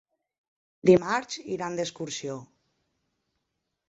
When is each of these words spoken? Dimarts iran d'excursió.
Dimarts 0.89 1.37
iran 1.55 1.77
d'excursió. 1.79 2.39